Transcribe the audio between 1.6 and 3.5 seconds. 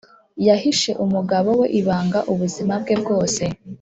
ibanga ubuzima bwe bwose.